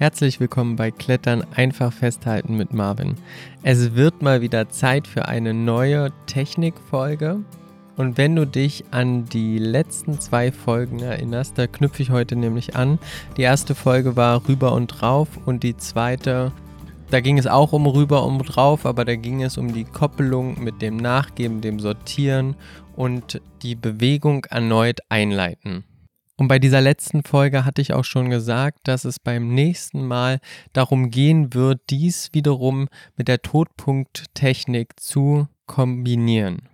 Herzlich 0.00 0.40
willkommen 0.40 0.76
bei 0.76 0.90
Klettern 0.90 1.44
einfach 1.54 1.92
festhalten 1.92 2.56
mit 2.56 2.72
Marvin. 2.72 3.16
Es 3.62 3.96
wird 3.96 4.22
mal 4.22 4.40
wieder 4.40 4.70
Zeit 4.70 5.06
für 5.06 5.28
eine 5.28 5.52
neue 5.52 6.10
Technikfolge. 6.24 7.40
Und 7.98 8.16
wenn 8.16 8.34
du 8.34 8.46
dich 8.46 8.86
an 8.92 9.26
die 9.26 9.58
letzten 9.58 10.18
zwei 10.18 10.52
Folgen 10.52 11.00
erinnerst, 11.00 11.58
da 11.58 11.66
knüpfe 11.66 12.02
ich 12.02 12.08
heute 12.08 12.34
nämlich 12.34 12.76
an. 12.76 12.98
Die 13.36 13.42
erste 13.42 13.74
Folge 13.74 14.16
war 14.16 14.48
rüber 14.48 14.72
und 14.72 14.86
drauf 14.86 15.28
und 15.44 15.64
die 15.64 15.76
zweite, 15.76 16.50
da 17.10 17.20
ging 17.20 17.36
es 17.36 17.46
auch 17.46 17.74
um 17.74 17.84
rüber 17.86 18.24
und 18.24 18.38
drauf, 18.38 18.86
aber 18.86 19.04
da 19.04 19.16
ging 19.16 19.42
es 19.42 19.58
um 19.58 19.74
die 19.74 19.84
Koppelung 19.84 20.64
mit 20.64 20.80
dem 20.80 20.96
Nachgeben, 20.96 21.60
dem 21.60 21.78
Sortieren 21.78 22.56
und 22.96 23.42
die 23.60 23.74
Bewegung 23.74 24.46
erneut 24.46 25.00
einleiten. 25.10 25.84
Und 26.40 26.48
bei 26.48 26.58
dieser 26.58 26.80
letzten 26.80 27.22
Folge 27.22 27.66
hatte 27.66 27.82
ich 27.82 27.92
auch 27.92 28.06
schon 28.06 28.30
gesagt, 28.30 28.78
dass 28.84 29.04
es 29.04 29.18
beim 29.18 29.52
nächsten 29.52 30.06
Mal 30.06 30.40
darum 30.72 31.10
gehen 31.10 31.52
wird, 31.52 31.82
dies 31.90 32.30
wiederum 32.32 32.88
mit 33.14 33.28
der 33.28 33.42
Todpunkttechnik 33.42 34.98
zu 34.98 35.48
kombinieren. 35.66 36.70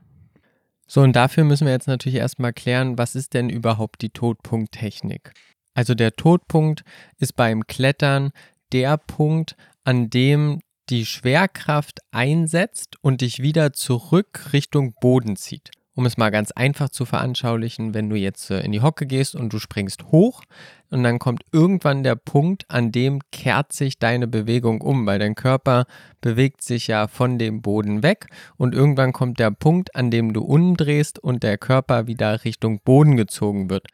So, 0.87 1.01
und 1.01 1.16
dafür 1.16 1.43
müssen 1.43 1.65
wir 1.65 1.73
jetzt 1.73 1.88
natürlich 1.88 2.19
erstmal 2.21 2.52
klären, 2.52 2.97
was 2.97 3.16
ist 3.16 3.34
denn 3.34 3.51
überhaupt 3.51 4.02
die 4.02 4.10
Todpunkttechnik? 4.10 5.33
Also 5.74 5.96
der 5.96 6.12
Todpunkt 6.12 6.85
ist 7.19 7.35
beim 7.35 7.66
Klettern 7.66 8.30
der 8.71 8.96
Punkt, 8.96 9.57
an 9.83 10.10
dem 10.10 10.60
die 10.91 11.05
Schwerkraft 11.05 11.98
einsetzt 12.12 12.98
und 13.02 13.21
dich 13.21 13.43
wieder 13.43 13.73
zurück 13.73 14.52
Richtung 14.52 14.95
Boden 15.01 15.35
zieht 15.35 15.73
um 15.96 16.06
es 16.06 16.18
mal 16.18 16.30
ganz 16.30 16.52
einfach 16.52 16.91
zu 16.91 17.05
veranschaulichen, 17.05 17.95
wenn 17.95 18.09
du 18.09 18.16
jetzt 18.16 18.50
äh, 18.50 18.60
in 18.60 18.70
die 18.70 18.82
Hocke 18.82 19.06
gehst 19.06 19.34
und 19.34 19.52
du 19.52 19.59
springst 19.59 20.04
hoch 20.12 20.42
und 20.91 21.02
dann 21.02 21.18
kommt 21.18 21.42
irgendwann 21.52 22.04
der 22.04 22.14
Punkt, 22.14 22.70
an 22.70 22.92
dem 22.92 23.20
kehrt 23.32 23.73
sich 23.73 23.98
deine 23.98 24.28
Bewegung 24.28 24.82
um, 24.82 25.06
weil 25.06 25.18
dein 25.18 25.34
Körper 25.34 25.87
bewegt 26.21 26.62
sich 26.62 26.87
ja 26.87 27.09
von 27.09 27.38
dem 27.38 27.62
Boden 27.62 28.02
weg 28.02 28.26
und 28.59 28.74
irgendwann 28.74 29.12
kommt 29.12 29.40
der 29.40 29.51
Punkt, 29.51 29.96
an 29.96 30.10
dem 30.10 30.32
du 30.34 30.43
umdrehst 30.43 31.18
und 31.18 31.43
der 31.43 31.59
Körper 31.59 32.06
wieder 32.06 32.45
Richtung 32.45 32.80
Boden 32.84 33.16
gezogen 33.16 33.71
wird. 33.71 33.87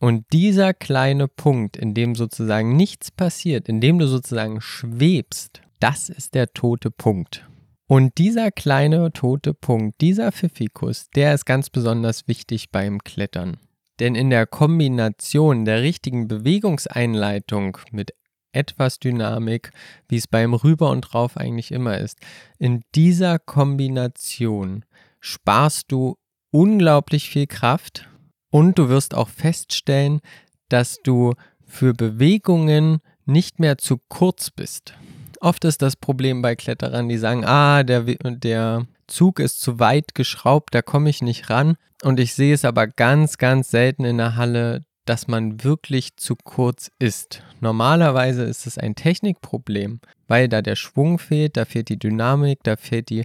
Und 0.00 0.24
dieser 0.32 0.74
kleine 0.74 1.28
Punkt, 1.28 1.76
in 1.76 1.94
dem 1.94 2.16
sozusagen 2.16 2.76
nichts 2.76 3.10
passiert, 3.12 3.68
in 3.68 3.80
dem 3.80 3.98
du 3.98 4.08
sozusagen 4.08 4.60
schwebst, 4.60 5.60
das 5.78 6.08
ist 6.08 6.34
der 6.34 6.52
tote 6.54 6.90
Punkt. 6.90 7.46
Und 7.88 8.16
dieser 8.18 8.50
kleine 8.50 9.12
tote 9.12 9.54
Punkt, 9.54 10.00
dieser 10.00 10.32
Pfiffikus, 10.32 11.08
der 11.14 11.34
ist 11.34 11.44
ganz 11.44 11.68
besonders 11.68 12.28
wichtig 12.28 12.70
beim 12.70 13.02
Klettern. 13.02 13.58
Denn 14.00 14.14
in 14.14 14.30
der 14.30 14.46
Kombination 14.46 15.64
der 15.64 15.82
richtigen 15.82 16.26
Bewegungseinleitung 16.26 17.78
mit 17.90 18.14
etwas 18.52 18.98
Dynamik, 18.98 19.70
wie 20.08 20.16
es 20.16 20.26
beim 20.26 20.54
Rüber 20.54 20.90
und 20.90 21.02
Drauf 21.02 21.36
eigentlich 21.36 21.72
immer 21.72 21.98
ist, 21.98 22.18
in 22.58 22.82
dieser 22.94 23.38
Kombination 23.38 24.84
sparst 25.20 25.90
du 25.90 26.16
unglaublich 26.50 27.30
viel 27.30 27.46
Kraft 27.46 28.08
und 28.50 28.78
du 28.78 28.88
wirst 28.88 29.14
auch 29.14 29.28
feststellen, 29.28 30.20
dass 30.68 30.98
du 31.02 31.34
für 31.64 31.94
Bewegungen 31.94 32.98
nicht 33.24 33.58
mehr 33.58 33.78
zu 33.78 33.98
kurz 34.08 34.50
bist. 34.50 34.94
Oft 35.42 35.64
ist 35.64 35.82
das 35.82 35.96
Problem 35.96 36.40
bei 36.40 36.54
Kletterern, 36.54 37.08
die 37.08 37.18
sagen, 37.18 37.44
ah, 37.44 37.82
der, 37.82 38.02
der 38.04 38.86
Zug 39.08 39.40
ist 39.40 39.60
zu 39.60 39.80
weit 39.80 40.14
geschraubt, 40.14 40.72
da 40.72 40.82
komme 40.82 41.10
ich 41.10 41.20
nicht 41.20 41.50
ran. 41.50 41.74
Und 42.04 42.20
ich 42.20 42.34
sehe 42.34 42.54
es 42.54 42.64
aber 42.64 42.86
ganz, 42.86 43.38
ganz 43.38 43.68
selten 43.68 44.04
in 44.04 44.18
der 44.18 44.36
Halle, 44.36 44.84
dass 45.04 45.26
man 45.26 45.64
wirklich 45.64 46.16
zu 46.16 46.36
kurz 46.36 46.92
ist. 47.00 47.42
Normalerweise 47.58 48.44
ist 48.44 48.68
es 48.68 48.78
ein 48.78 48.94
Technikproblem, 48.94 49.98
weil 50.28 50.48
da 50.48 50.62
der 50.62 50.76
Schwung 50.76 51.18
fehlt, 51.18 51.56
da 51.56 51.64
fehlt 51.64 51.88
die 51.88 51.98
Dynamik, 51.98 52.60
da 52.62 52.76
fehlt 52.76 53.10
die 53.10 53.24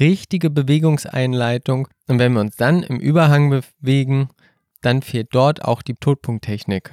richtige 0.00 0.50
Bewegungseinleitung. 0.50 1.86
Und 2.08 2.18
wenn 2.18 2.32
wir 2.32 2.40
uns 2.40 2.56
dann 2.56 2.82
im 2.82 2.98
Überhang 2.98 3.50
bewegen, 3.50 4.30
dann 4.80 5.00
fehlt 5.00 5.28
dort 5.30 5.64
auch 5.64 5.82
die 5.82 5.94
Todpunkttechnik. 5.94 6.92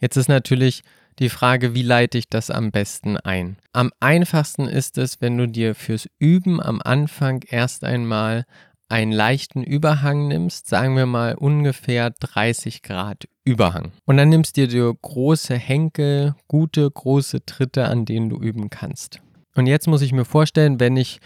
Jetzt 0.00 0.16
ist 0.16 0.28
natürlich 0.28 0.82
die 1.18 1.28
Frage, 1.28 1.74
wie 1.74 1.82
leite 1.82 2.18
ich 2.18 2.28
das 2.28 2.50
am 2.50 2.70
besten 2.70 3.16
ein? 3.16 3.56
Am 3.72 3.90
einfachsten 4.00 4.66
ist 4.66 4.98
es, 4.98 5.20
wenn 5.20 5.38
du 5.38 5.46
dir 5.46 5.74
fürs 5.74 6.08
Üben 6.18 6.60
am 6.60 6.80
Anfang 6.82 7.42
erst 7.48 7.84
einmal 7.84 8.44
einen 8.88 9.12
leichten 9.12 9.62
Überhang 9.62 10.28
nimmst, 10.28 10.68
sagen 10.68 10.96
wir 10.96 11.06
mal 11.06 11.34
ungefähr 11.34 12.10
30 12.10 12.82
Grad 12.82 13.28
Überhang. 13.44 13.92
Und 14.04 14.16
dann 14.16 14.28
nimmst 14.28 14.56
du 14.56 14.68
dir 14.68 14.94
große 15.02 15.54
Henkel, 15.54 16.34
gute 16.48 16.90
große 16.90 17.44
Tritte, 17.44 17.86
an 17.86 18.04
denen 18.04 18.28
du 18.28 18.36
üben 18.36 18.70
kannst. 18.70 19.20
Und 19.54 19.66
jetzt 19.66 19.86
muss 19.86 20.02
ich 20.02 20.12
mir 20.12 20.24
vorstellen, 20.24 20.80
wenn 20.80 20.96
ich 20.96 21.20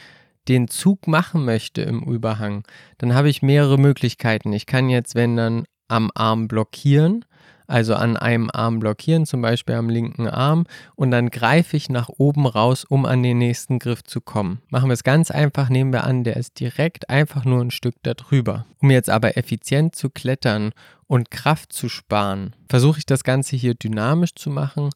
den 0.48 0.68
Zug 0.68 1.06
machen 1.06 1.44
möchte 1.44 1.82
im 1.82 2.02
Überhang, 2.02 2.66
dann 2.98 3.14
habe 3.14 3.28
ich 3.28 3.42
mehrere 3.42 3.78
Möglichkeiten. 3.78 4.52
Ich 4.52 4.66
kann 4.66 4.88
jetzt, 4.88 5.14
wenn 5.14 5.36
dann 5.36 5.64
am 5.88 6.10
Arm 6.14 6.48
blockieren 6.48 7.24
also 7.68 7.94
an 7.94 8.16
einem 8.16 8.50
Arm 8.52 8.80
blockieren, 8.80 9.26
zum 9.26 9.42
Beispiel 9.42 9.76
am 9.76 9.88
linken 9.88 10.26
Arm, 10.26 10.64
und 10.96 11.10
dann 11.12 11.30
greife 11.30 11.76
ich 11.76 11.88
nach 11.88 12.08
oben 12.08 12.46
raus, 12.46 12.84
um 12.84 13.04
an 13.04 13.22
den 13.22 13.38
nächsten 13.38 13.78
Griff 13.78 14.02
zu 14.02 14.20
kommen. 14.20 14.60
Machen 14.70 14.88
wir 14.88 14.94
es 14.94 15.04
ganz 15.04 15.30
einfach, 15.30 15.68
nehmen 15.68 15.92
wir 15.92 16.04
an, 16.04 16.24
der 16.24 16.36
ist 16.36 16.58
direkt 16.58 17.10
einfach 17.10 17.44
nur 17.44 17.62
ein 17.62 17.70
Stück 17.70 17.94
darüber. 18.02 18.64
Um 18.80 18.90
jetzt 18.90 19.10
aber 19.10 19.36
effizient 19.36 19.94
zu 19.94 20.10
klettern 20.10 20.72
und 21.06 21.30
Kraft 21.30 21.72
zu 21.72 21.88
sparen, 21.88 22.56
versuche 22.68 22.98
ich 22.98 23.06
das 23.06 23.22
Ganze 23.22 23.56
hier 23.56 23.74
dynamisch 23.74 24.34
zu 24.34 24.50
machen 24.50 24.90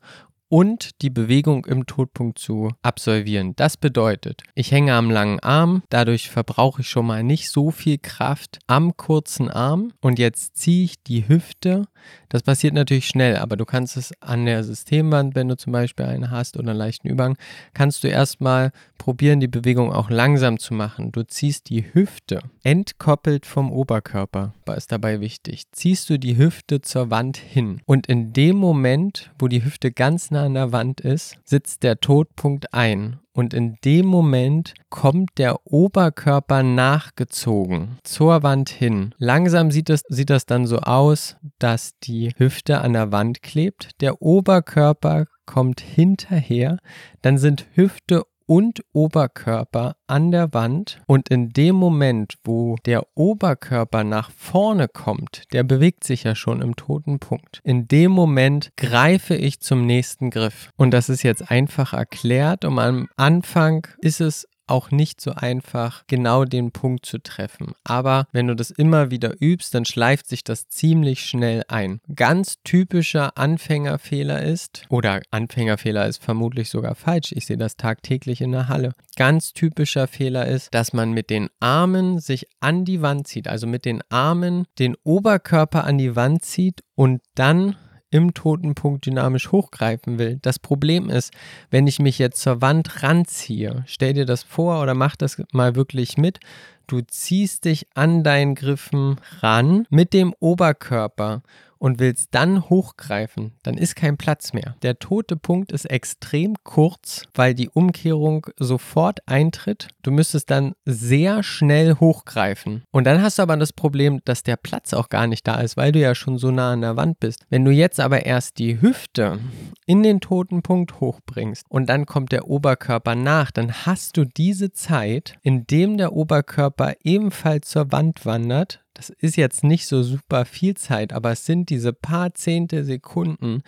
und 0.52 1.00
die 1.00 1.08
Bewegung 1.08 1.64
im 1.64 1.86
Todpunkt 1.86 2.38
zu 2.38 2.72
absolvieren. 2.82 3.56
Das 3.56 3.78
bedeutet, 3.78 4.42
ich 4.54 4.70
hänge 4.70 4.92
am 4.92 5.10
langen 5.10 5.40
Arm, 5.40 5.82
dadurch 5.88 6.28
verbrauche 6.28 6.82
ich 6.82 6.90
schon 6.90 7.06
mal 7.06 7.22
nicht 7.22 7.48
so 7.48 7.70
viel 7.70 7.96
Kraft 7.96 8.58
am 8.66 8.94
kurzen 8.98 9.48
Arm 9.48 9.94
und 10.02 10.18
jetzt 10.18 10.58
ziehe 10.58 10.84
ich 10.84 11.02
die 11.02 11.26
Hüfte. 11.26 11.86
Das 12.28 12.42
passiert 12.42 12.74
natürlich 12.74 13.06
schnell, 13.06 13.36
aber 13.36 13.56
du 13.56 13.64
kannst 13.64 13.96
es 13.96 14.12
an 14.20 14.44
der 14.44 14.62
Systemwand, 14.62 15.34
wenn 15.34 15.48
du 15.48 15.56
zum 15.56 15.72
Beispiel 15.72 16.04
eine 16.04 16.30
hast 16.30 16.58
oder 16.58 16.70
einen 16.70 16.78
leichten 16.78 17.08
Übergang, 17.08 17.38
kannst 17.72 18.04
du 18.04 18.08
erstmal 18.08 18.72
probieren, 18.98 19.40
die 19.40 19.48
Bewegung 19.48 19.90
auch 19.90 20.10
langsam 20.10 20.58
zu 20.58 20.74
machen. 20.74 21.12
Du 21.12 21.22
ziehst 21.22 21.70
die 21.70 21.94
Hüfte 21.94 22.40
entkoppelt 22.62 23.46
vom 23.46 23.72
Oberkörper, 23.72 24.52
ist 24.76 24.92
dabei 24.92 25.20
wichtig. 25.20 25.64
Ziehst 25.72 26.10
du 26.10 26.18
die 26.18 26.36
Hüfte 26.36 26.82
zur 26.82 27.10
Wand 27.10 27.36
hin 27.38 27.80
und 27.86 28.06
in 28.06 28.32
dem 28.32 28.56
Moment, 28.56 29.30
wo 29.38 29.48
die 29.48 29.64
Hüfte 29.64 29.92
ganz 29.92 30.30
nah 30.30 30.41
an 30.42 30.54
der 30.54 30.72
Wand 30.72 31.00
ist, 31.00 31.36
sitzt 31.44 31.82
der 31.82 32.00
Todpunkt 32.00 32.74
ein. 32.74 33.18
Und 33.34 33.54
in 33.54 33.76
dem 33.82 34.06
Moment 34.06 34.74
kommt 34.90 35.30
der 35.38 35.66
Oberkörper 35.66 36.62
nachgezogen 36.62 37.98
zur 38.04 38.42
Wand 38.42 38.68
hin. 38.68 39.14
Langsam 39.16 39.70
sieht 39.70 39.88
das, 39.88 40.02
sieht 40.08 40.28
das 40.28 40.44
dann 40.44 40.66
so 40.66 40.78
aus, 40.80 41.36
dass 41.58 41.98
die 42.00 42.32
Hüfte 42.36 42.82
an 42.82 42.92
der 42.92 43.10
Wand 43.10 43.42
klebt. 43.42 43.90
Der 44.02 44.20
Oberkörper 44.20 45.26
kommt 45.46 45.80
hinterher. 45.80 46.76
Dann 47.22 47.38
sind 47.38 47.66
Hüfte 47.74 48.24
und 48.46 48.82
Oberkörper 48.92 49.96
an 50.06 50.30
der 50.30 50.52
Wand 50.52 51.00
und 51.06 51.28
in 51.28 51.50
dem 51.50 51.76
Moment, 51.76 52.34
wo 52.44 52.76
der 52.84 53.06
Oberkörper 53.14 54.04
nach 54.04 54.30
vorne 54.30 54.88
kommt, 54.88 55.44
der 55.52 55.62
bewegt 55.62 56.04
sich 56.04 56.24
ja 56.24 56.34
schon 56.34 56.60
im 56.60 56.76
toten 56.76 57.18
Punkt. 57.18 57.60
In 57.64 57.88
dem 57.88 58.12
Moment 58.12 58.70
greife 58.76 59.34
ich 59.34 59.60
zum 59.60 59.86
nächsten 59.86 60.30
Griff. 60.30 60.70
Und 60.76 60.92
das 60.92 61.08
ist 61.08 61.22
jetzt 61.22 61.50
einfach 61.50 61.92
erklärt 61.92 62.64
und 62.64 62.78
am 62.78 63.08
Anfang 63.16 63.86
ist 63.98 64.20
es 64.20 64.46
auch 64.72 64.90
nicht 64.90 65.20
so 65.20 65.32
einfach, 65.32 66.02
genau 66.06 66.44
den 66.44 66.72
Punkt 66.72 67.04
zu 67.04 67.18
treffen. 67.18 67.74
Aber 67.84 68.26
wenn 68.32 68.46
du 68.46 68.56
das 68.56 68.70
immer 68.70 69.10
wieder 69.10 69.34
übst, 69.38 69.74
dann 69.74 69.84
schleift 69.84 70.26
sich 70.26 70.42
das 70.42 70.68
ziemlich 70.68 71.26
schnell 71.26 71.62
ein. 71.68 72.00
Ganz 72.14 72.56
typischer 72.64 73.36
Anfängerfehler 73.36 74.42
ist, 74.42 74.84
oder 74.88 75.20
Anfängerfehler 75.30 76.06
ist 76.06 76.24
vermutlich 76.24 76.70
sogar 76.70 76.94
falsch, 76.94 77.32
ich 77.32 77.46
sehe 77.46 77.58
das 77.58 77.76
tagtäglich 77.76 78.40
in 78.40 78.52
der 78.52 78.68
Halle. 78.68 78.94
Ganz 79.16 79.52
typischer 79.52 80.08
Fehler 80.08 80.46
ist, 80.46 80.72
dass 80.74 80.94
man 80.94 81.12
mit 81.12 81.28
den 81.28 81.50
Armen 81.60 82.18
sich 82.18 82.46
an 82.60 82.86
die 82.86 83.02
Wand 83.02 83.28
zieht, 83.28 83.48
also 83.48 83.66
mit 83.66 83.84
den 83.84 84.02
Armen 84.08 84.64
den 84.78 84.96
Oberkörper 85.04 85.84
an 85.84 85.98
die 85.98 86.16
Wand 86.16 86.44
zieht 86.44 86.80
und 86.94 87.20
dann 87.34 87.76
im 88.12 88.34
toten 88.34 88.76
Punkt 88.76 89.06
dynamisch 89.06 89.50
hochgreifen 89.50 90.18
will. 90.18 90.38
Das 90.42 90.58
Problem 90.58 91.10
ist, 91.10 91.32
wenn 91.70 91.86
ich 91.86 91.98
mich 91.98 92.18
jetzt 92.18 92.40
zur 92.40 92.60
Wand 92.60 93.02
ranziehe, 93.02 93.82
stell 93.86 94.12
dir 94.12 94.26
das 94.26 94.42
vor 94.44 94.80
oder 94.82 94.94
mach 94.94 95.16
das 95.16 95.42
mal 95.52 95.74
wirklich 95.74 96.18
mit. 96.18 96.38
Du 96.86 97.00
ziehst 97.00 97.64
dich 97.64 97.86
an 97.94 98.22
deinen 98.22 98.54
Griffen 98.54 99.16
ran 99.40 99.86
mit 99.88 100.12
dem 100.12 100.34
Oberkörper 100.38 101.42
und 101.82 101.98
willst 101.98 102.28
dann 102.30 102.70
hochgreifen, 102.70 103.54
dann 103.64 103.76
ist 103.76 103.96
kein 103.96 104.16
Platz 104.16 104.52
mehr. 104.52 104.76
Der 104.82 105.00
tote 105.00 105.34
Punkt 105.36 105.72
ist 105.72 105.84
extrem 105.86 106.54
kurz, 106.62 107.24
weil 107.34 107.54
die 107.54 107.68
Umkehrung 107.68 108.46
sofort 108.56 109.18
eintritt. 109.26 109.88
Du 110.02 110.12
müsstest 110.12 110.48
dann 110.52 110.74
sehr 110.84 111.42
schnell 111.42 111.96
hochgreifen. 111.98 112.84
Und 112.92 113.04
dann 113.04 113.20
hast 113.20 113.38
du 113.38 113.42
aber 113.42 113.56
das 113.56 113.72
Problem, 113.72 114.20
dass 114.24 114.44
der 114.44 114.56
Platz 114.56 114.94
auch 114.94 115.08
gar 115.08 115.26
nicht 115.26 115.44
da 115.48 115.60
ist, 115.60 115.76
weil 115.76 115.90
du 115.90 115.98
ja 115.98 116.14
schon 116.14 116.38
so 116.38 116.52
nah 116.52 116.74
an 116.74 116.82
der 116.82 116.96
Wand 116.96 117.18
bist. 117.18 117.46
Wenn 117.50 117.64
du 117.64 117.72
jetzt 117.72 117.98
aber 117.98 118.24
erst 118.24 118.60
die 118.60 118.80
Hüfte 118.80 119.40
in 119.84 120.04
den 120.04 120.20
toten 120.20 120.62
Punkt 120.62 121.00
hochbringst 121.00 121.66
und 121.68 121.88
dann 121.88 122.06
kommt 122.06 122.30
der 122.30 122.46
Oberkörper 122.46 123.16
nach, 123.16 123.50
dann 123.50 123.72
hast 123.72 124.16
du 124.16 124.24
diese 124.24 124.72
Zeit, 124.72 125.34
in 125.42 125.66
dem 125.66 125.96
der 125.96 126.12
Oberkörper 126.12 126.92
ebenfalls 127.02 127.70
zur 127.70 127.90
Wand 127.90 128.24
wandert, 128.24 128.81
das 128.94 129.10
ist 129.10 129.36
jetzt 129.36 129.64
nicht 129.64 129.86
so 129.86 130.02
super 130.02 130.44
viel 130.44 130.76
Zeit, 130.76 131.12
aber 131.12 131.32
es 131.32 131.46
sind 131.46 131.70
diese 131.70 131.92
paar 131.92 132.34
Zehnte 132.34 132.84
Sekunden, 132.84 133.62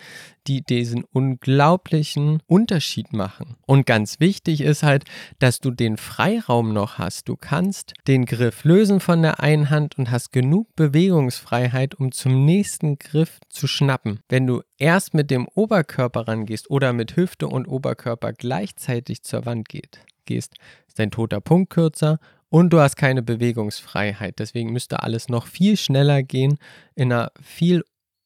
die 0.47 0.61
diesen 0.61 1.03
unglaublichen 1.03 2.41
Unterschied 2.45 3.13
machen. 3.13 3.55
Und 3.65 3.85
ganz 3.85 4.19
wichtig 4.19 4.61
ist 4.61 4.83
halt, 4.83 5.05
dass 5.39 5.59
du 5.59 5.71
den 5.71 5.97
Freiraum 5.97 6.73
noch 6.73 6.97
hast. 6.99 7.27
Du 7.27 7.35
kannst 7.35 7.93
den 8.07 8.25
Griff 8.25 8.63
lösen 8.63 8.99
von 8.99 9.21
der 9.21 9.39
einen 9.39 9.69
Hand 9.69 9.97
und 9.97 10.11
hast 10.11 10.31
genug 10.31 10.75
Bewegungsfreiheit, 10.75 11.95
um 11.95 12.11
zum 12.11 12.45
nächsten 12.45 12.99
Griff 12.99 13.39
zu 13.49 13.67
schnappen. 13.67 14.19
Wenn 14.29 14.45
du 14.45 14.61
erst 14.77 15.13
mit 15.13 15.31
dem 15.31 15.47
Oberkörper 15.47 16.27
rangehst 16.27 16.69
oder 16.69 16.93
mit 16.93 17.15
Hüfte 17.15 17.47
und 17.47 17.67
Oberkörper 17.67 18.33
gleichzeitig 18.33 19.23
zur 19.23 19.45
Wand 19.45 19.69
geht, 19.69 19.99
gehst, 20.25 20.55
ist 20.87 20.99
dein 20.99 21.11
toter 21.11 21.41
Punkt 21.41 21.71
kürzer 21.71 22.19
und 22.49 22.71
du 22.71 22.79
hast 22.79 22.95
keine 22.95 23.21
Bewegungsfreiheit. 23.21 24.39
Deswegen 24.39 24.71
müsste 24.71 25.03
alles 25.03 25.29
noch 25.29 25.47
viel 25.47 25.77
schneller 25.77 26.23
gehen, 26.23 26.57
in 26.95 27.11
einer 27.11 27.31
viel 27.41 27.83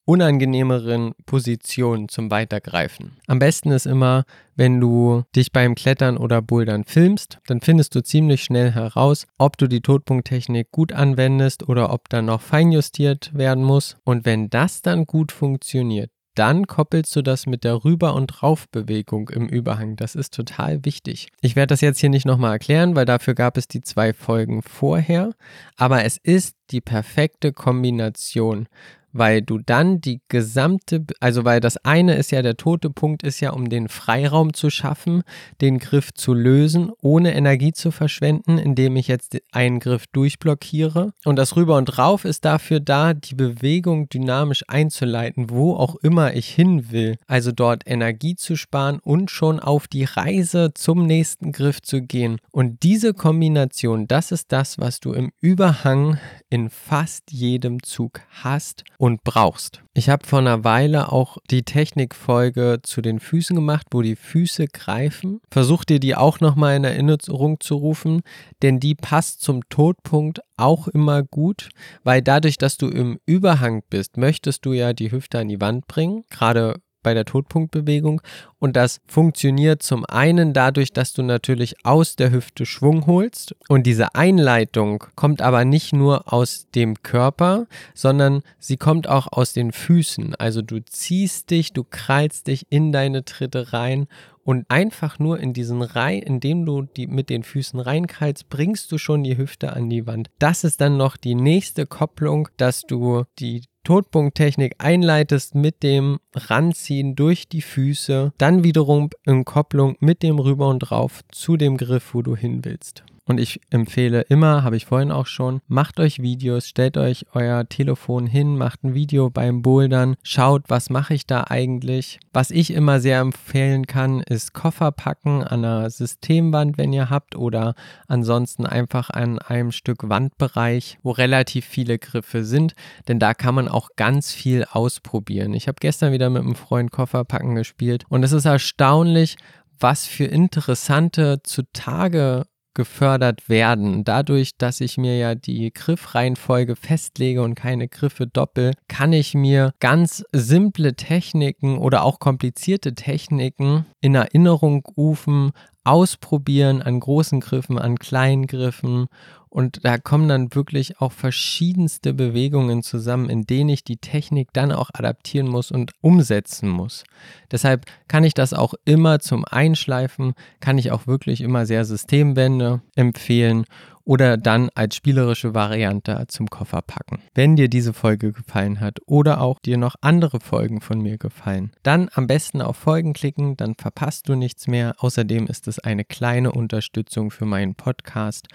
unangenehmeren 0.09 1.13
Position 1.27 2.09
zum 2.09 2.31
Weitergreifen. 2.31 3.17
Am 3.27 3.37
besten 3.37 3.69
ist 3.69 3.85
immer, 3.85 4.23
wenn 4.55 4.79
du 4.79 5.21
dich 5.35 5.51
beim 5.51 5.75
Klettern 5.75 6.17
oder 6.17 6.41
Bouldern 6.41 6.83
filmst, 6.83 7.37
dann 7.45 7.61
findest 7.61 7.93
du 7.93 8.01
ziemlich 8.01 8.43
schnell 8.43 8.71
heraus, 8.71 9.27
ob 9.37 9.59
du 9.59 9.67
die 9.67 9.81
Todpunkttechnik 9.81 10.71
gut 10.71 10.93
anwendest 10.93 11.69
oder 11.69 11.93
ob 11.93 12.09
da 12.09 12.23
noch 12.23 12.41
feinjustiert 12.41 13.31
werden 13.35 13.63
muss. 13.63 13.97
Und 14.03 14.25
wenn 14.25 14.49
das 14.49 14.81
dann 14.81 15.05
gut 15.05 15.31
funktioniert, 15.31 16.09
dann 16.39 16.67
koppelst 16.67 17.13
du 17.17 17.21
das 17.21 17.47
mit 17.47 17.65
der 17.65 17.83
Rüber- 17.83 18.15
und 18.15 18.41
Raufbewegung 18.41 19.27
im 19.27 19.49
Überhang. 19.49 19.97
Das 19.97 20.15
ist 20.15 20.33
total 20.33 20.85
wichtig. 20.85 21.27
Ich 21.41 21.57
werde 21.57 21.73
das 21.73 21.81
jetzt 21.81 21.99
hier 21.99 22.09
nicht 22.09 22.25
nochmal 22.25 22.53
erklären, 22.53 22.95
weil 22.95 23.05
dafür 23.05 23.35
gab 23.35 23.57
es 23.57 23.67
die 23.67 23.81
zwei 23.81 24.13
Folgen 24.13 24.61
vorher. 24.61 25.33
Aber 25.75 26.05
es 26.05 26.15
ist 26.15 26.55
die 26.71 26.79
perfekte 26.79 27.51
Kombination 27.51 28.67
weil 29.11 29.41
du 29.41 29.57
dann 29.57 30.01
die 30.01 30.21
gesamte, 30.27 31.05
also 31.19 31.45
weil 31.45 31.59
das 31.59 31.77
eine 31.85 32.15
ist 32.15 32.31
ja, 32.31 32.41
der 32.41 32.57
tote 32.57 32.89
Punkt 32.89 33.23
ist 33.23 33.39
ja, 33.39 33.51
um 33.51 33.69
den 33.69 33.87
Freiraum 33.87 34.53
zu 34.53 34.69
schaffen, 34.69 35.23
den 35.61 35.79
Griff 35.79 36.13
zu 36.13 36.33
lösen, 36.33 36.91
ohne 37.01 37.33
Energie 37.35 37.73
zu 37.73 37.91
verschwenden, 37.91 38.57
indem 38.57 38.95
ich 38.95 39.07
jetzt 39.07 39.37
einen 39.51 39.79
Griff 39.79 40.05
durchblockiere. 40.07 41.13
Und 41.25 41.35
das 41.35 41.55
Rüber 41.55 41.77
und 41.77 41.97
Rauf 41.97 42.25
ist 42.25 42.45
dafür 42.45 42.79
da, 42.79 43.13
die 43.13 43.35
Bewegung 43.35 44.09
dynamisch 44.09 44.63
einzuleiten, 44.67 45.49
wo 45.49 45.75
auch 45.75 45.95
immer 45.97 46.33
ich 46.33 46.49
hin 46.49 46.91
will. 46.91 47.17
Also 47.27 47.51
dort 47.51 47.83
Energie 47.85 48.35
zu 48.35 48.55
sparen 48.55 48.99
und 48.99 49.31
schon 49.31 49.59
auf 49.59 49.87
die 49.87 50.03
Reise 50.03 50.71
zum 50.73 51.05
nächsten 51.05 51.51
Griff 51.51 51.81
zu 51.81 52.01
gehen. 52.01 52.37
Und 52.51 52.83
diese 52.83 53.13
Kombination, 53.13 54.07
das 54.07 54.31
ist 54.31 54.51
das, 54.51 54.77
was 54.79 54.99
du 54.99 55.13
im 55.13 55.31
Überhang 55.41 56.19
in 56.49 56.69
fast 56.69 57.31
jedem 57.31 57.83
Zug 57.83 58.21
hast 58.29 58.83
und 58.99 59.23
brauchst. 59.23 59.81
Ich 59.93 60.09
habe 60.09 60.27
vor 60.27 60.39
einer 60.39 60.65
Weile 60.65 61.11
auch 61.11 61.37
die 61.49 61.63
Technikfolge 61.63 62.79
zu 62.83 63.01
den 63.01 63.21
Füßen 63.21 63.55
gemacht, 63.55 63.87
wo 63.91 64.01
die 64.01 64.17
Füße 64.17 64.67
greifen. 64.67 65.39
Versuch 65.49 65.85
dir 65.85 66.01
die 66.01 66.15
auch 66.15 66.41
nochmal 66.41 66.75
in 66.75 66.83
Erinnerung 66.83 67.61
zu 67.61 67.75
rufen, 67.75 68.21
denn 68.61 68.81
die 68.81 68.95
passt 68.95 69.41
zum 69.41 69.67
Todpunkt 69.69 70.41
auch 70.57 70.89
immer 70.89 71.23
gut, 71.23 71.69
weil 72.03 72.21
dadurch, 72.21 72.57
dass 72.57 72.77
du 72.77 72.89
im 72.89 73.19
Überhang 73.25 73.83
bist, 73.89 74.17
möchtest 74.17 74.65
du 74.65 74.73
ja 74.73 74.91
die 74.91 75.11
Hüfte 75.11 75.39
an 75.39 75.47
die 75.47 75.61
Wand 75.61 75.87
bringen, 75.87 76.25
gerade 76.29 76.81
bei 77.03 77.13
der 77.13 77.25
Todpunktbewegung 77.25 78.21
und 78.59 78.75
das 78.75 78.99
funktioniert 79.07 79.81
zum 79.83 80.05
einen 80.05 80.53
dadurch, 80.53 80.91
dass 80.91 81.13
du 81.13 81.23
natürlich 81.23 81.85
aus 81.85 82.15
der 82.15 82.31
Hüfte 82.31 82.65
Schwung 82.65 83.05
holst 83.07 83.55
und 83.67 83.85
diese 83.87 84.15
Einleitung 84.15 85.05
kommt 85.15 85.41
aber 85.41 85.65
nicht 85.65 85.93
nur 85.93 86.31
aus 86.31 86.67
dem 86.75 87.01
Körper, 87.01 87.67
sondern 87.93 88.41
sie 88.57 88.77
kommt 88.77 89.07
auch 89.07 89.27
aus 89.31 89.53
den 89.53 89.71
Füßen. 89.71 90.35
Also 90.35 90.61
du 90.61 90.83
ziehst 90.83 91.49
dich, 91.51 91.73
du 91.73 91.83
krallst 91.83 92.47
dich 92.47 92.67
in 92.69 92.91
deine 92.91 93.23
Tritte 93.23 93.73
rein 93.73 94.07
und 94.43 94.65
einfach 94.67 95.19
nur 95.19 95.39
in 95.39 95.53
diesen 95.53 95.83
Reihen, 95.83 96.23
indem 96.23 96.65
du 96.65 96.81
die 96.81 97.05
mit 97.05 97.29
den 97.29 97.43
Füßen 97.43 97.79
reinkreist, 97.79 98.49
bringst 98.49 98.91
du 98.91 98.97
schon 98.97 99.23
die 99.23 99.37
Hüfte 99.37 99.73
an 99.73 99.91
die 99.91 100.07
Wand. 100.07 100.31
Das 100.39 100.63
ist 100.63 100.81
dann 100.81 100.97
noch 100.97 101.17
die 101.17 101.35
nächste 101.35 101.85
Kopplung, 101.85 102.49
dass 102.57 102.81
du 102.81 103.25
die 103.37 103.61
Todpunkttechnik 103.89 104.75
einleitest 104.77 105.55
mit 105.55 105.81
dem 105.81 106.19
Ranziehen 106.35 107.15
durch 107.15 107.49
die 107.49 107.63
Füße, 107.63 108.33
dann 108.37 108.63
wiederum 108.63 109.09
in 109.25 109.45
Kopplung 109.45 109.95
mit 109.99 110.21
dem 110.21 110.37
Rüber 110.37 110.67
und 110.67 110.77
drauf 110.77 111.21
zu 111.31 111.57
dem 111.57 111.75
Griff, 111.75 112.13
wo 112.13 112.21
du 112.21 112.35
hin 112.35 112.63
willst. 112.63 113.03
Und 113.29 113.39
ich 113.39 113.61
empfehle 113.69 114.21
immer, 114.21 114.63
habe 114.63 114.75
ich 114.75 114.87
vorhin 114.87 115.11
auch 115.11 115.27
schon, 115.27 115.61
macht 115.67 115.99
euch 115.99 116.19
Videos, 116.19 116.67
stellt 116.67 116.97
euch 116.97 117.27
euer 117.35 117.69
Telefon 117.69 118.25
hin, 118.25 118.57
macht 118.57 118.83
ein 118.83 118.95
Video 118.95 119.29
beim 119.29 119.61
Bouldern, 119.61 120.15
schaut, 120.23 120.63
was 120.67 120.89
mache 120.89 121.13
ich 121.13 121.27
da 121.27 121.45
eigentlich. 121.47 122.19
Was 122.33 122.49
ich 122.49 122.73
immer 122.73 122.99
sehr 122.99 123.19
empfehlen 123.19 123.85
kann, 123.85 124.21
ist 124.21 124.55
Koffer 124.55 124.91
packen 124.91 125.43
an 125.43 125.63
einer 125.63 125.91
Systemwand, 125.91 126.79
wenn 126.79 126.91
ihr 126.91 127.11
habt, 127.11 127.35
oder 127.35 127.75
ansonsten 128.07 128.65
einfach 128.65 129.11
an 129.11 129.37
einem 129.37 129.71
Stück 129.71 130.09
Wandbereich, 130.09 130.97
wo 131.03 131.11
relativ 131.11 131.65
viele 131.65 131.99
Griffe 131.99 132.43
sind, 132.43 132.73
denn 133.07 133.19
da 133.19 133.35
kann 133.35 133.53
man 133.53 133.67
auch 133.67 133.89
ganz 133.95 134.33
viel 134.33 134.65
ausprobieren. 134.71 135.53
Ich 135.53 135.67
habe 135.67 135.77
gestern 135.79 136.11
wieder 136.13 136.31
mit 136.31 136.41
einem 136.41 136.55
Freund 136.55 136.89
Koffer 136.89 137.25
packen 137.25 137.53
gespielt 137.53 138.05
und 138.09 138.23
es 138.23 138.31
ist 138.31 138.45
erstaunlich, 138.45 139.35
was 139.79 140.07
für 140.07 140.25
interessante 140.25 141.43
zutage 141.43 142.45
gefördert 142.79 143.49
werden. 143.49 144.05
Dadurch, 144.05 144.57
dass 144.57 144.79
ich 144.79 144.97
mir 144.97 145.17
ja 145.17 145.35
die 145.35 145.69
Griffreihenfolge 145.73 146.77
festlege 146.77 147.41
und 147.41 147.55
keine 147.55 147.89
Griffe 147.89 148.25
doppel, 148.25 148.71
kann 148.87 149.11
ich 149.11 149.33
mir 149.33 149.73
ganz 149.81 150.23
simple 150.31 150.95
Techniken 150.95 151.77
oder 151.77 152.03
auch 152.03 152.19
komplizierte 152.19 152.95
Techniken 152.95 153.85
in 153.99 154.15
Erinnerung 154.15 154.85
rufen, 154.95 155.51
ausprobieren 155.89 156.81
an 156.81 156.99
großen 156.99 157.39
Griffen, 157.39 157.79
an 157.79 157.97
kleinen 157.97 158.47
Griffen 158.47 159.07
und 159.49 159.83
da 159.83 159.97
kommen 159.97 160.29
dann 160.29 160.53
wirklich 160.53 161.01
auch 161.01 161.11
verschiedenste 161.11 162.13
Bewegungen 162.13 162.83
zusammen, 162.83 163.29
in 163.29 163.45
denen 163.45 163.69
ich 163.69 163.83
die 163.83 163.97
Technik 163.97 164.49
dann 164.53 164.71
auch 164.71 164.91
adaptieren 164.93 165.47
muss 165.47 165.71
und 165.71 165.91
umsetzen 166.01 166.69
muss. 166.69 167.03
Deshalb 167.51 167.85
kann 168.07 168.23
ich 168.23 168.35
das 168.35 168.53
auch 168.53 168.75
immer 168.85 169.19
zum 169.19 169.45
Einschleifen, 169.45 170.33
kann 170.59 170.77
ich 170.77 170.91
auch 170.91 171.07
wirklich 171.07 171.41
immer 171.41 171.65
sehr 171.65 171.83
Systemwände 171.83 172.81
empfehlen 172.95 173.65
oder 174.09 174.37
dann 174.37 174.71
als 174.73 174.95
spielerische 174.95 175.53
Variante 175.53 176.25
zum 176.29 176.49
Koffer 176.49 176.81
packen. 176.81 177.21
Wenn 177.35 177.55
dir 177.55 177.69
diese 177.69 177.93
Folge 177.93 178.31
gefallen 178.31 178.79
hat 178.79 178.97
oder 179.05 179.39
auch 179.39 179.59
dir 179.59 179.77
noch 179.77 179.93
andere 180.01 180.39
Folgen 180.39 180.81
von 180.81 180.99
mir 180.99 181.19
gefallen, 181.19 181.73
dann 181.83 182.09
am 182.15 182.25
besten 182.25 182.63
auf 182.63 182.75
Folgen 182.75 183.13
klicken, 183.13 183.55
dann 183.55 183.75
verpasst 183.75 184.27
du 184.27 184.33
nichts 184.33 184.65
mehr. 184.65 184.95
Außerdem 184.97 185.45
ist 185.45 185.67
es 185.67 185.77
eine 185.77 186.05
kleine 186.05 186.53
Unterstützung 186.53 187.29
für 187.29 187.45
meinen 187.45 187.75
Podcast 187.75 188.47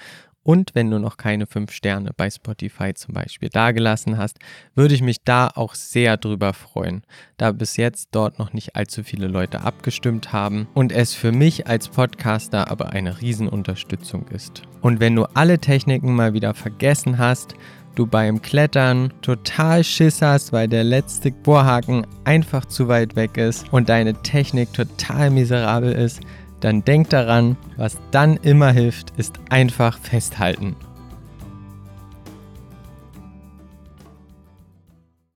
und 0.44 0.74
wenn 0.74 0.90
du 0.90 1.00
noch 1.00 1.16
keine 1.16 1.46
fünf 1.46 1.72
Sterne 1.72 2.12
bei 2.16 2.30
Spotify 2.30 2.94
zum 2.94 3.14
Beispiel 3.14 3.48
dagelassen 3.48 4.16
hast, 4.16 4.38
würde 4.76 4.94
ich 4.94 5.02
mich 5.02 5.24
da 5.24 5.48
auch 5.48 5.74
sehr 5.74 6.16
drüber 6.16 6.52
freuen, 6.52 7.02
da 7.36 7.50
bis 7.50 7.76
jetzt 7.76 8.10
dort 8.12 8.38
noch 8.38 8.52
nicht 8.52 8.76
allzu 8.76 9.02
viele 9.02 9.26
Leute 9.26 9.62
abgestimmt 9.62 10.32
haben 10.32 10.68
und 10.74 10.92
es 10.92 11.14
für 11.14 11.32
mich 11.32 11.66
als 11.66 11.88
Podcaster 11.88 12.70
aber 12.70 12.90
eine 12.90 13.20
Riesenunterstützung 13.20 14.28
ist. 14.28 14.62
Und 14.82 15.00
wenn 15.00 15.16
du 15.16 15.24
alle 15.34 15.58
Techniken 15.58 16.14
mal 16.14 16.34
wieder 16.34 16.54
vergessen 16.54 17.18
hast, 17.18 17.54
du 17.94 18.06
beim 18.06 18.42
Klettern 18.42 19.12
total 19.22 19.84
Schiss 19.84 20.20
hast, 20.20 20.52
weil 20.52 20.68
der 20.68 20.84
letzte 20.84 21.30
Bohrhaken 21.30 22.06
einfach 22.24 22.64
zu 22.66 22.88
weit 22.88 23.16
weg 23.16 23.36
ist 23.36 23.72
und 23.72 23.88
deine 23.88 24.14
Technik 24.22 24.72
total 24.72 25.30
miserabel 25.30 25.92
ist, 25.92 26.20
dann 26.64 26.82
denk 26.82 27.10
daran, 27.10 27.56
was 27.76 27.98
dann 28.10 28.36
immer 28.38 28.72
hilft, 28.72 29.12
ist 29.18 29.38
einfach 29.50 29.98
festhalten 29.98 30.76